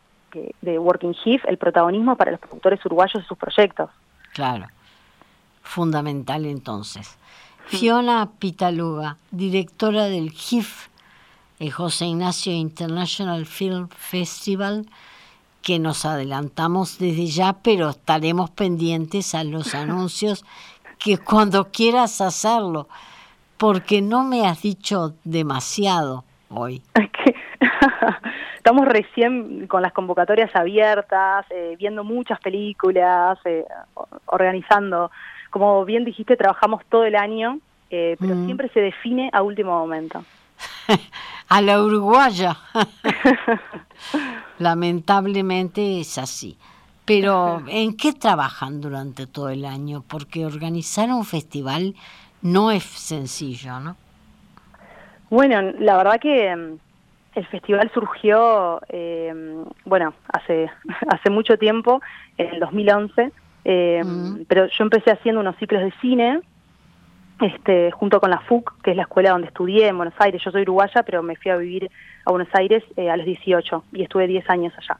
de 0.62 0.79
Working 0.79 1.15
HIF, 1.24 1.46
el 1.46 1.58
protagonismo 1.58 2.15
para 2.15 2.32
los 2.32 2.39
productores 2.39 2.86
uruguayos 2.86 3.24
de 3.24 3.27
sus 3.27 3.38
proyectos. 3.38 3.89
Claro, 4.34 4.67
fundamental 5.62 6.46
entonces. 6.46 7.17
Fiona 7.67 8.29
Pitaluga, 8.38 9.17
directora 9.32 10.05
del 10.05 10.32
HIF, 10.32 10.88
el 11.60 11.72
José 11.72 12.05
Ignacio 12.05 12.53
International 12.53 13.46
Film 13.46 13.88
Festival, 13.89 14.86
que 15.62 15.79
nos 15.79 16.05
adelantamos 16.05 17.00
desde 17.00 17.25
ya, 17.25 17.53
pero 17.53 17.89
estaremos 17.89 18.51
pendientes 18.51 19.34
a 19.34 19.44
los 19.44 19.74
anuncios 19.75 20.46
que 21.00 21.17
cuando 21.17 21.72
quieras 21.72 22.22
hacerlo, 22.22 22.88
porque 23.58 24.01
no 24.01 24.24
me 24.24 24.46
has 24.46 24.62
dicho 24.62 25.15
demasiado 25.24 26.24
hoy. 26.50 26.84
Estamos 28.66 28.88
recién 28.88 29.68
con 29.68 29.84
las 29.84 29.94
convocatorias 29.94 30.50
abiertas, 30.56 31.46
eh, 31.52 31.76
viendo 31.78 32.04
muchas 32.04 32.40
películas, 32.40 33.38
eh, 33.46 33.64
organizando. 34.26 35.12
Como 35.52 35.86
bien 35.86 36.04
dijiste, 36.04 36.36
trabajamos 36.36 36.82
todo 36.90 37.06
el 37.06 37.16
año, 37.16 37.60
eh, 37.92 38.18
pero 38.20 38.34
mm. 38.34 38.46
siempre 38.46 38.70
se 38.70 38.80
define 38.80 39.30
a 39.34 39.44
último 39.44 39.78
momento. 39.78 40.26
a 41.48 41.62
la 41.62 41.80
uruguaya. 41.80 42.58
Lamentablemente 44.58 46.00
es 46.00 46.18
así. 46.18 46.58
Pero 47.06 47.62
¿en 47.68 47.96
qué 47.96 48.14
trabajan 48.14 48.82
durante 48.82 49.28
todo 49.28 49.50
el 49.50 49.64
año? 49.66 50.04
Porque 50.08 50.44
organizar 50.44 51.10
un 51.10 51.24
festival 51.24 51.94
no 52.42 52.72
es 52.72 52.84
sencillo, 52.84 53.80
¿no? 53.80 53.96
Bueno, 55.30 55.62
la 55.62 55.98
verdad 55.98 56.20
que 56.20 56.56
mm, 56.56 56.80
el 57.36 57.46
festival 57.48 57.92
surgió, 57.94 58.82
eh, 58.89 59.34
bueno, 59.86 60.13
hace, 60.32 60.70
hace 61.08 61.30
mucho 61.30 61.58
tiempo, 61.58 62.01
en 62.38 62.56
el 62.56 62.60
2011, 62.60 63.32
eh, 63.65 64.01
mm. 64.04 64.46
pero 64.48 64.68
yo 64.68 64.84
empecé 64.84 65.12
haciendo 65.12 65.42
unos 65.42 65.56
ciclos 65.58 65.82
de 65.84 65.92
cine 66.01 66.42
este, 67.42 67.92
junto 67.92 68.22
con 68.22 68.30
la 68.30 68.39
FUC, 68.39 68.82
que 68.82 68.92
es 68.92 68.98
la 68.98 69.04
escuela 69.04 69.32
donde 69.32 69.48
estudié 69.48 69.88
en 69.88 69.98
Buenos 69.98 70.13
Aires. 70.20 70.42
Yo 70.44 70.51
soy 70.51 70.62
uruguaya, 70.62 71.04
pero 71.04 71.22
me 71.22 71.36
fui 71.36 71.51
a 71.51 71.58
vivir 71.58 71.92
a 72.25 72.32
Buenos 72.32 72.54
Aires 72.54 72.84
eh, 72.96 73.10
a 73.10 73.18
los 73.18 73.25
18 73.25 73.84
y 73.92 74.04
estuve 74.04 74.27
10 74.27 74.50
años 74.50 74.74
allá. 74.77 74.98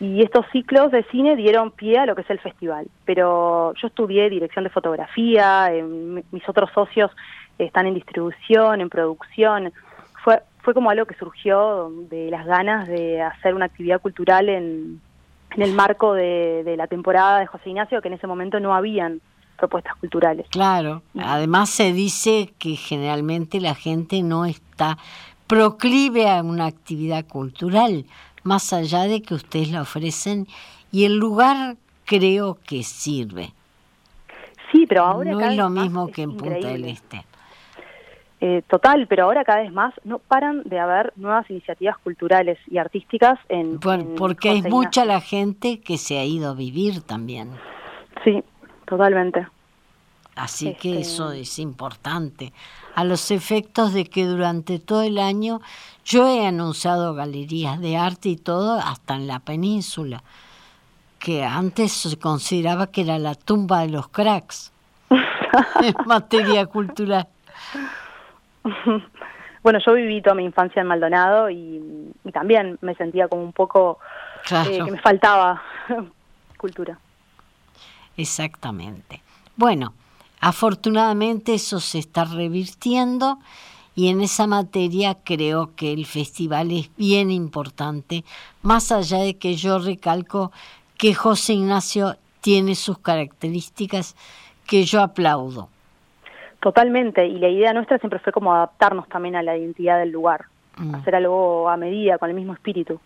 Y 0.00 0.22
estos 0.22 0.46
ciclos 0.50 0.90
de 0.90 1.04
cine 1.04 1.36
dieron 1.36 1.70
pie 1.70 1.98
a 1.98 2.06
lo 2.06 2.16
que 2.16 2.22
es 2.22 2.30
el 2.30 2.40
festival. 2.40 2.88
Pero 3.04 3.72
yo 3.74 3.86
estudié 3.86 4.28
dirección 4.28 4.64
de 4.64 4.70
fotografía, 4.70 5.72
eh, 5.72 5.84
mis 5.84 6.48
otros 6.48 6.70
socios 6.74 7.12
están 7.58 7.86
en 7.86 7.94
distribución, 7.94 8.80
en 8.80 8.88
producción. 8.88 9.72
Fue, 10.62 10.74
como 10.74 10.90
algo 10.90 11.06
que 11.06 11.14
surgió 11.14 11.92
de 12.08 12.30
las 12.30 12.46
ganas 12.46 12.88
de 12.88 13.20
hacer 13.20 13.54
una 13.54 13.66
actividad 13.66 14.00
cultural 14.00 14.48
en, 14.48 15.00
en 15.50 15.62
el 15.62 15.72
marco 15.72 16.14
de, 16.14 16.62
de 16.64 16.76
la 16.76 16.86
temporada 16.86 17.40
de 17.40 17.46
José 17.46 17.70
Ignacio, 17.70 18.00
que 18.00 18.08
en 18.08 18.14
ese 18.14 18.26
momento 18.26 18.60
no 18.60 18.74
habían 18.74 19.20
propuestas 19.56 19.94
culturales. 19.96 20.46
Claro, 20.50 21.02
además 21.18 21.70
se 21.70 21.92
dice 21.92 22.52
que 22.58 22.74
generalmente 22.74 23.60
la 23.60 23.74
gente 23.74 24.22
no 24.22 24.44
está 24.44 24.98
proclive 25.46 26.30
a 26.30 26.42
una 26.42 26.66
actividad 26.66 27.26
cultural, 27.26 28.06
más 28.42 28.72
allá 28.72 29.02
de 29.02 29.20
que 29.20 29.34
ustedes 29.34 29.70
la 29.70 29.82
ofrecen 29.82 30.46
y 30.90 31.04
el 31.04 31.16
lugar 31.16 31.76
creo 32.06 32.58
que 32.66 32.82
sirve. 32.82 33.52
Sí, 34.70 34.86
pero 34.88 35.04
ahora 35.04 35.30
no 35.32 35.40
es 35.40 35.56
lo 35.56 35.68
mismo 35.68 36.08
que 36.08 36.22
en 36.22 36.36
Punta 36.36 36.68
del 36.68 36.86
Este. 36.86 37.24
Eh, 38.44 38.64
total, 38.68 39.06
pero 39.06 39.26
ahora 39.26 39.44
cada 39.44 39.60
vez 39.60 39.72
más 39.72 39.94
no 40.02 40.18
paran 40.18 40.64
de 40.64 40.80
haber 40.80 41.12
nuevas 41.14 41.48
iniciativas 41.48 41.96
culturales 41.98 42.58
y 42.66 42.76
artísticas 42.78 43.38
en. 43.48 43.78
Bueno, 43.78 44.16
porque 44.18 44.56
es 44.56 44.64
mucha 44.64 45.04
la 45.04 45.20
gente 45.20 45.78
que 45.80 45.96
se 45.96 46.18
ha 46.18 46.24
ido 46.24 46.50
a 46.50 46.54
vivir 46.54 47.02
también. 47.02 47.52
Sí, 48.24 48.42
totalmente. 48.84 49.46
Así 50.34 50.74
que 50.74 50.98
este, 50.98 51.02
eso 51.02 51.30
es 51.30 51.60
importante. 51.60 52.52
A 52.96 53.04
los 53.04 53.30
efectos 53.30 53.94
de 53.94 54.06
que 54.06 54.24
durante 54.24 54.80
todo 54.80 55.02
el 55.02 55.20
año 55.20 55.60
yo 56.04 56.26
he 56.26 56.44
anunciado 56.44 57.14
galerías 57.14 57.80
de 57.80 57.96
arte 57.96 58.30
y 58.30 58.36
todo 58.36 58.72
hasta 58.72 59.14
en 59.14 59.28
la 59.28 59.38
península, 59.38 60.24
que 61.20 61.44
antes 61.44 61.92
se 61.92 62.18
consideraba 62.18 62.88
que 62.88 63.02
era 63.02 63.20
la 63.20 63.36
tumba 63.36 63.82
de 63.82 63.90
los 63.90 64.08
cracks 64.08 64.72
en 65.10 65.94
materia 66.06 66.66
cultural. 66.66 67.28
Bueno, 69.62 69.78
yo 69.78 69.92
viví 69.94 70.20
toda 70.20 70.34
mi 70.34 70.44
infancia 70.44 70.82
en 70.82 70.88
Maldonado 70.88 71.48
y, 71.48 71.80
también 72.32 72.78
me 72.80 72.94
sentía 72.96 73.28
como 73.28 73.44
un 73.44 73.52
poco 73.52 73.98
eh, 74.50 74.80
que 74.84 74.90
me 74.90 74.98
faltaba 74.98 75.62
cultura. 76.56 76.98
Exactamente. 78.16 79.22
Bueno, 79.56 79.94
afortunadamente 80.40 81.54
eso 81.54 81.78
se 81.78 81.98
está 82.00 82.24
revirtiendo 82.24 83.38
y 83.94 84.08
en 84.08 84.20
esa 84.20 84.46
materia 84.46 85.18
creo 85.22 85.76
que 85.76 85.92
el 85.92 86.06
festival 86.06 86.72
es 86.72 86.90
bien 86.96 87.30
importante, 87.30 88.24
más 88.62 88.90
allá 88.90 89.18
de 89.18 89.36
que 89.38 89.54
yo 89.54 89.78
recalco 89.78 90.50
que 90.96 91.14
José 91.14 91.54
Ignacio 91.54 92.16
tiene 92.40 92.74
sus 92.74 92.98
características 92.98 94.16
que 94.66 94.84
yo 94.84 95.02
aplaudo. 95.02 95.68
Totalmente, 96.62 97.26
y 97.26 97.40
la 97.40 97.48
idea 97.48 97.72
nuestra 97.72 97.98
siempre 97.98 98.20
fue 98.20 98.32
como 98.32 98.54
adaptarnos 98.54 99.08
también 99.08 99.34
a 99.34 99.42
la 99.42 99.56
identidad 99.56 99.98
del 99.98 100.12
lugar, 100.12 100.44
mm. 100.76 100.94
hacer 100.94 101.16
algo 101.16 101.68
a 101.68 101.76
medida, 101.76 102.18
con 102.18 102.30
el 102.30 102.36
mismo 102.36 102.52
espíritu. 102.52 103.00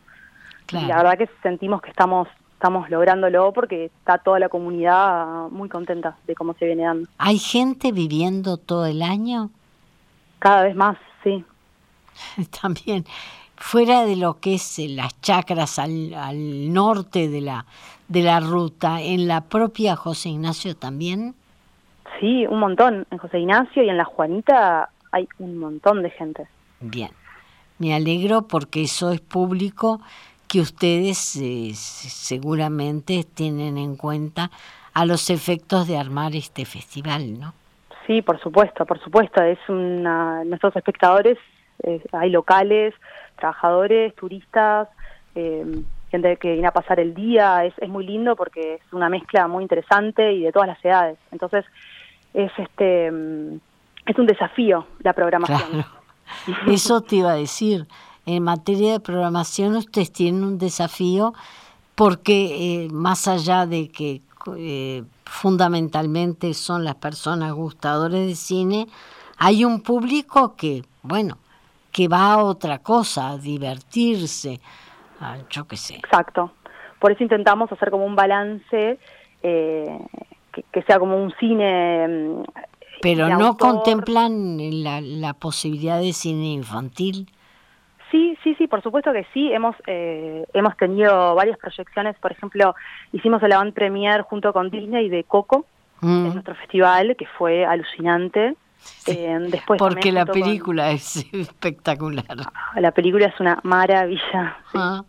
Y 0.73 0.85
la 0.85 0.99
verdad 0.99 1.17
que 1.17 1.31
sentimos 1.43 1.81
que 1.81 1.89
estamos 1.89 2.29
estamos 2.53 2.91
lográndolo 2.91 3.53
porque 3.55 3.87
está 3.87 4.19
toda 4.19 4.39
la 4.39 4.51
comunidad 4.51 5.49
muy 5.51 5.71
contenta 5.71 6.19
de 6.27 6.35
cómo 6.35 6.53
se 6.55 6.67
viene 6.67 6.83
dando. 6.83 7.09
¿Hay 7.17 7.39
gente 7.39 7.93
viviendo 7.93 8.59
todo 8.59 8.85
el 8.85 9.01
año? 9.01 9.51
Cada 10.39 10.63
vez 10.63 10.77
más, 10.77 10.99
sí. 11.25 11.43
También, 12.63 13.07
fuera 13.57 14.05
de 14.05 14.17
lo 14.17 14.39
que 14.39 14.57
es 14.57 14.79
eh, 14.79 14.89
las 14.89 15.19
chacras 15.23 15.79
al, 15.79 16.13
al 16.13 16.75
norte 16.75 17.29
de 17.29 17.41
la, 17.41 17.65
de 18.09 18.23
la 18.23 18.41
ruta, 18.41 19.01
¿en 19.01 19.29
la 19.29 19.43
propia 19.43 19.97
José 19.97 20.29
Ignacio 20.29 20.77
también? 20.77 21.35
Sí, 22.21 22.47
un 22.47 22.61
montón. 22.61 23.07
En 23.11 23.19
José 23.19 23.41
Ignacio 23.41 23.83
y 23.83 23.89
en 23.89 23.97
la 23.97 24.05
Juanita 24.05 24.91
hay 25.13 25.29
un 25.39 25.59
montón 25.59 26.03
de 26.03 26.11
gente. 26.11 26.47
Bien, 26.81 27.11
me 27.79 27.95
alegro 27.95 28.43
porque 28.43 28.83
eso 28.83 29.11
es 29.11 29.21
público 29.21 30.01
que 30.49 30.61
ustedes 30.61 31.37
eh, 31.37 31.73
seguramente 31.75 33.25
tienen 33.25 33.79
en 33.79 33.97
cuenta 33.97 34.51
a 34.95 35.05
los 35.05 35.31
efectos 35.31 35.87
de 35.89 35.99
armar 35.99 36.35
este 36.35 36.65
festival, 36.65 37.39
¿no? 37.39 37.53
Sí, 38.07 38.23
por 38.23 38.41
supuesto, 38.41 38.87
por 38.87 39.01
supuesto. 39.01 39.43
Es 39.43 39.59
una, 39.69 40.45
nuestros 40.45 40.77
espectadores, 40.77 41.39
eh, 41.83 42.01
hay 42.13 42.31
locales, 42.31 42.95
trabajadores, 43.37 44.15
turistas, 44.15 44.89
eh, 45.35 45.65
gente 46.11 46.37
que 46.37 46.53
viene 46.53 46.69
a 46.69 46.73
pasar 46.73 47.01
el 47.01 47.15
día. 47.15 47.65
Es, 47.65 47.75
es 47.79 47.89
muy 47.89 48.07
lindo 48.07 48.37
porque 48.37 48.75
es 48.75 48.93
una 48.93 49.09
mezcla 49.09 49.49
muy 49.49 49.63
interesante 49.65 50.33
y 50.33 50.43
de 50.43 50.53
todas 50.53 50.69
las 50.69 50.85
edades. 50.85 51.19
Entonces, 51.33 51.65
es 52.37 52.53
este 52.59 53.11
mm, 53.11 53.59
es 54.07 54.19
un 54.19 54.27
desafío 54.27 54.87
la 55.01 55.13
programación. 55.13 55.85
Eso 56.67 57.01
te 57.01 57.17
iba 57.17 57.33
a 57.33 57.37
decir 57.37 57.87
en 58.27 58.43
materia 58.43 58.93
de 58.93 59.01
programación 59.01 59.77
ustedes 59.77 60.13
tienen 60.13 60.45
un 60.45 60.59
desafío 60.59 61.33
porque 61.95 62.85
eh, 62.85 62.89
más 62.91 63.27
allá 63.27 63.67
de 63.67 63.89
que 63.91 64.21
eh, 64.57 65.03
fundamentalmente 65.25 66.53
son 66.55 66.85
las 66.85 66.97
personas 66.97 67.53
gustadores 67.53 68.27
de 68.27 68.35
cine, 68.35 68.87
hay 69.39 69.65
un 69.65 69.81
público 69.81 70.55
que, 70.57 70.83
bueno, 71.03 71.39
que 71.91 72.07
va 72.07 72.33
a 72.33 72.45
otra 72.45 72.79
cosa, 72.79 73.31
a 73.31 73.39
divertirse, 73.39 74.61
yo 75.51 75.67
qué 75.67 75.77
sé. 75.77 75.97
Exacto. 75.97 76.53
Por 77.01 77.13
eso 77.13 77.23
intentamos 77.23 77.73
hacer 77.73 77.91
como 77.91 78.05
un 78.05 78.15
balance 78.15 78.99
eh, 79.43 79.99
que, 80.73 80.83
sea 80.83 80.99
como 80.99 81.23
un 81.23 81.33
cine. 81.39 82.09
Mm, 82.09 82.45
Pero 83.03 83.29
no 83.29 83.57
contemplan 83.57 84.59
la, 84.83 85.01
la 85.01 85.35
posibilidad 85.35 86.01
de 86.01 86.13
cine 86.13 86.53
infantil. 86.53 87.29
Sí, 88.11 88.39
sí, 88.43 88.55
sí, 88.55 88.67
por 88.69 88.83
supuesto 88.83 89.13
que 89.13 89.27
sí. 89.33 89.53
Hemos 89.53 89.75
eh, 89.87 90.47
hemos 90.53 90.77
tenido 90.77 91.35
varias 91.35 91.59
proyecciones. 91.59 92.17
Por 92.19 92.33
ejemplo, 92.33 92.75
hicimos 93.13 93.43
el 93.43 93.53
avant 93.53 93.75
premier 93.75 94.23
junto 94.23 94.53
con 94.53 94.71
Disney 94.71 95.09
de 95.09 95.25
Coco 95.25 95.67
en 96.03 96.09
mm. 96.09 96.33
nuestro 96.33 96.55
festival, 96.55 97.17
que 97.17 97.27
fue 97.27 97.65
alucinante. 97.65 98.55
Eh, 99.07 99.39
después 99.49 99.79
porque 99.79 100.13
la 100.13 100.27
película 100.27 100.93
es 100.93 101.27
espectacular. 101.33 102.25
Ah, 102.55 102.81
la 102.81 102.93
película 102.93 103.27
es 103.27 103.41
una 103.41 103.59
maravilla. 103.65 104.57
Ah, 104.75 105.03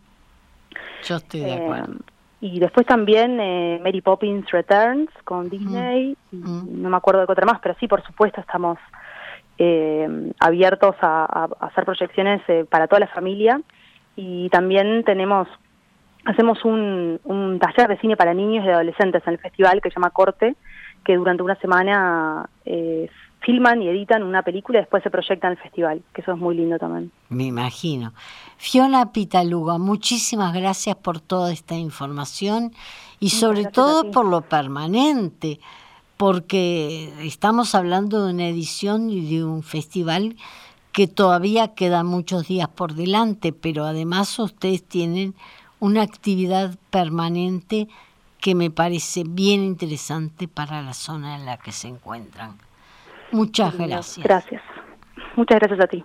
yo 1.04 1.16
estoy 1.16 1.40
de 1.40 1.54
acuerdo. 1.54 1.94
Eh, 1.94 2.17
y 2.40 2.60
después 2.60 2.86
también 2.86 3.36
Mary 3.82 4.00
Poppins 4.00 4.48
Returns 4.50 5.10
con. 5.24 5.48
Disney. 5.48 6.16
Mm. 6.30 6.82
No 6.82 6.90
me 6.90 6.96
acuerdo 6.96 7.20
de 7.20 7.26
qué 7.26 7.32
otra 7.32 7.46
más, 7.46 7.60
pero 7.60 7.74
sí, 7.80 7.88
por 7.88 8.02
supuesto, 8.04 8.40
estamos 8.40 8.78
eh, 9.58 10.32
abiertos 10.38 10.94
a, 11.00 11.48
hacer 11.58 11.84
proyecciones 11.84 12.40
eh, 12.46 12.64
para 12.68 12.86
toda 12.86 13.00
la 13.00 13.08
familia 13.08 13.60
y 14.14 14.48
también 14.50 15.02
tenemos 15.02 15.48
hacemos 16.24 16.64
un, 16.64 17.58
taller 17.60 17.88
de 17.88 17.98
cine 17.98 18.16
para 18.16 18.34
niños 18.34 18.64
y 18.64 18.68
adolescentes 18.68 19.22
en 19.26 19.32
el 19.32 19.38
festival 19.38 19.80
que 19.80 19.88
se 19.88 19.96
llama 19.96 20.10
Corte, 20.10 20.54
que 21.04 21.16
durante 21.16 21.42
una 21.42 21.56
semana 21.56 22.48
eh, 22.64 23.08
filman 23.48 23.80
y 23.80 23.88
editan 23.88 24.24
una 24.24 24.42
película 24.42 24.78
y 24.78 24.82
después 24.82 25.02
se 25.02 25.08
proyecta 25.08 25.46
en 25.46 25.52
el 25.52 25.58
festival, 25.58 26.02
que 26.12 26.20
eso 26.20 26.32
es 26.32 26.38
muy 26.38 26.54
lindo 26.54 26.78
también. 26.78 27.10
Me 27.30 27.44
imagino. 27.44 28.12
Fiona 28.58 29.10
Pitaluga, 29.10 29.78
muchísimas 29.78 30.52
gracias 30.52 30.96
por 30.96 31.18
toda 31.18 31.50
esta 31.50 31.74
información 31.74 32.74
y 33.20 33.30
sobre 33.30 33.64
todo 33.64 34.10
por 34.10 34.26
lo 34.26 34.42
permanente, 34.42 35.60
porque 36.18 37.10
estamos 37.26 37.74
hablando 37.74 38.26
de 38.26 38.34
una 38.34 38.48
edición 38.48 39.08
y 39.08 39.34
de 39.34 39.42
un 39.42 39.62
festival 39.62 40.36
que 40.92 41.06
todavía 41.06 41.68
quedan 41.68 42.04
muchos 42.04 42.48
días 42.48 42.68
por 42.68 42.92
delante, 42.92 43.54
pero 43.54 43.86
además 43.86 44.38
ustedes 44.38 44.84
tienen 44.84 45.34
una 45.80 46.02
actividad 46.02 46.76
permanente 46.90 47.88
que 48.42 48.54
me 48.54 48.70
parece 48.70 49.22
bien 49.26 49.64
interesante 49.64 50.48
para 50.48 50.82
la 50.82 50.92
zona 50.92 51.36
en 51.36 51.46
la 51.46 51.56
que 51.56 51.72
se 51.72 51.88
encuentran. 51.88 52.67
Muchas 53.32 53.76
gracias. 53.76 54.24
Gracias. 54.24 54.62
Muchas 55.36 55.58
gracias 55.58 55.80
a 55.80 55.86
ti. 55.86 56.04